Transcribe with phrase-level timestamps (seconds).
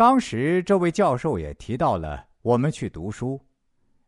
[0.00, 3.38] 当时这位教授也提到了我们去读书，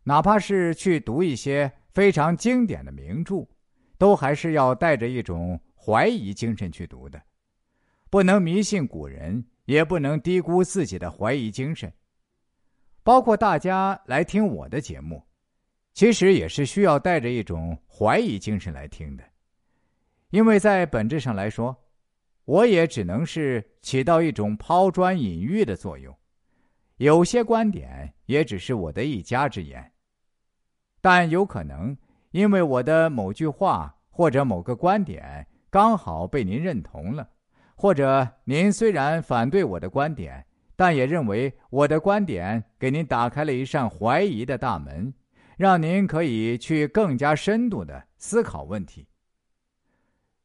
[0.04, 3.46] 哪怕是去读一些非常经典的名著，
[3.98, 7.20] 都还是要带着一种怀疑精神去读的，
[8.08, 11.92] 不能迷信古人，也不能低估自己的怀疑精神。
[13.02, 15.22] 包括大家来听我的节目，
[15.92, 19.22] 其实也是需要带着一种怀疑精神来听的，
[20.30, 21.81] 因为在本质上来说，
[22.44, 26.16] 我也只能是起到一种抛砖引玉的作用，
[26.96, 29.92] 有些观点也只是我的一家之言，
[31.00, 31.96] 但有可能
[32.30, 37.30] 因为我的某句话或者某个观点刚好被您认同了，
[37.74, 40.46] 或者您虽然反对我的观点。
[40.74, 45.14] 但也认为我的观点给您打开了一扇怀疑的大门，
[45.56, 49.06] 让您可以去更加深度的思考问题。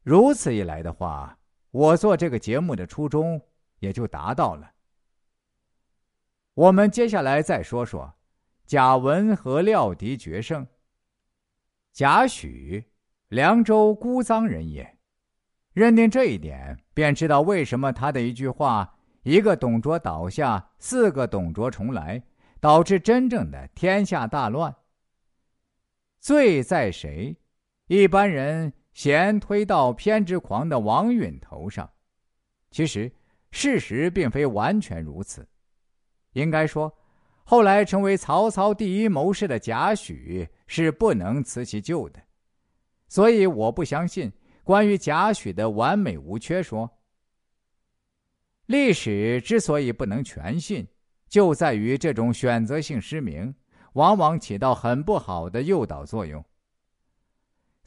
[0.04, 1.38] 如此一来的话，
[1.70, 3.40] 我做这个节目的初衷
[3.78, 4.70] 也就达到了。
[6.54, 8.14] 我们接下来再说说
[8.66, 10.66] 贾文和廖敌决胜。
[11.92, 12.84] 贾诩，
[13.28, 14.98] 凉州姑臧人也。
[15.72, 18.96] 认定这一点，便知道为什么他的一句话。
[19.22, 22.22] 一个董卓倒下，四个董卓重来，
[22.60, 24.74] 导致真正的天下大乱。
[26.18, 27.36] 罪在谁？
[27.86, 31.88] 一般人嫌推到偏执狂的王允头上，
[32.72, 33.08] 其实
[33.52, 35.48] 事实并非完全如此。
[36.32, 36.92] 应该说，
[37.44, 42.20] 后来成为曹操第一谋士的贾诩是不能辞其咎的。
[43.06, 44.32] 所以，我不相信
[44.64, 46.90] 关于贾诩的完美无缺说。
[48.66, 50.84] 历史之所以不能全信，
[51.28, 53.54] 就在于这种选择性失明，
[53.92, 56.44] 往往起到很不好的诱导作用。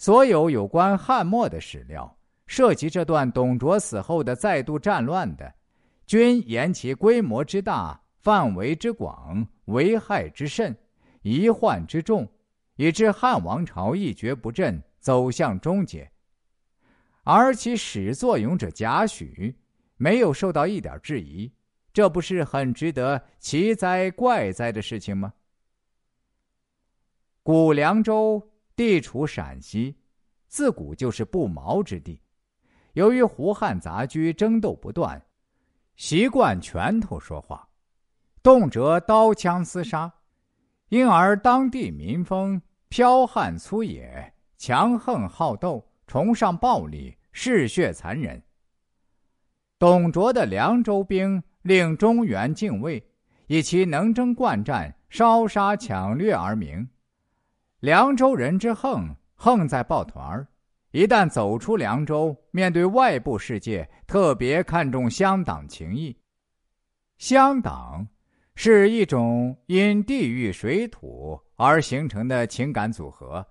[0.02, 5.53] 所有有关汉末的史料，涉及这段董卓死后的再度战乱的，
[6.07, 10.75] 均言其规模之大、范围之广、危害之甚、
[11.22, 12.27] 遗患之重，
[12.77, 16.12] 以致汉王朝一蹶不振，走向终结。
[17.23, 19.53] 而其始作俑者贾诩。
[19.97, 21.53] 没有受到一点质疑，
[21.94, 25.31] 这不是很值得奇哉怪哉的事情吗？
[27.44, 29.97] 古凉州地处陕西，
[30.47, 32.21] 自古就是不毛之地。
[32.93, 35.21] 由于胡汉杂居，争斗不断，
[35.95, 37.69] 习惯拳头说话，
[38.43, 40.13] 动辄刀枪厮杀，
[40.89, 48.43] 因而当地民风剽悍粗野、强横好斗，崇尚暴力，嗜血残忍。
[49.79, 53.03] 董卓的凉州兵令中原敬畏，
[53.47, 56.89] 以其能征惯战、烧杀抢掠而名。
[57.81, 60.47] 凉州人之横，横在抱团儿。
[60.92, 66.16] 一旦走出凉州，面对外部世界，特别看重乡党情谊。
[67.18, 68.08] 乡党
[68.53, 73.44] 是一种因地域水土而形成的情感组合，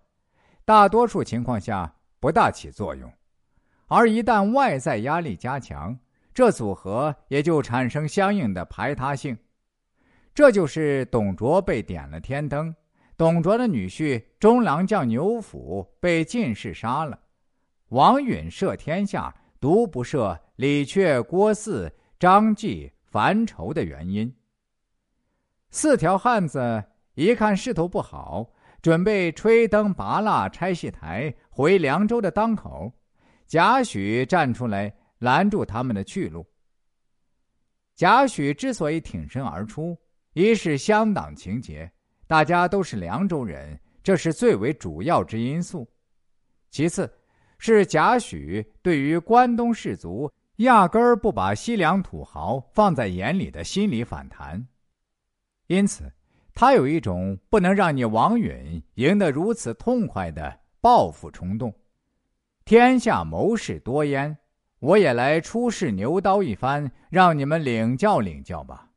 [0.64, 3.12] 大多数情况下不大起作用，
[3.88, 5.98] 而一旦外在压力加强。
[6.32, 9.36] 这组合也就产生相应的排他性，
[10.32, 12.72] 这就是董卓被点了天灯，
[13.20, 17.20] 董卓的女婿中郎将牛辅被进士杀了，
[17.88, 24.34] 王允摄天下，独不摄李榷、郭汜、张继、樊稠的原因。
[25.68, 26.82] 四条汉子
[27.12, 28.50] 一看势头不好，
[28.80, 32.90] 准备吹灯拔蜡拆戏台回凉州的当口，
[33.46, 34.90] 贾诩站出来。
[35.18, 36.46] 拦住他们的去路。
[37.94, 39.94] 贾诩之所以挺身而出，
[40.32, 41.92] 一是乡党情结，
[42.30, 45.84] 大家都是凉州人，这是最为主要之因素；
[46.70, 47.12] 其次，
[47.58, 54.64] 是贾诩对于关东士族压根儿不把西凉土豪放在眼里的心理反弹，
[55.66, 56.04] 因此，
[56.54, 61.74] 他有一种不能让你王允赢得如此痛快的报复冲动。
[62.64, 64.38] 天下谋士多焉。
[64.78, 68.89] 我也来出示牛刀一番，让你们领教领教吧。